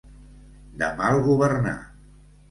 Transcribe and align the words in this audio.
De 0.81 0.87
mal 1.01 1.21
governar. 1.27 1.75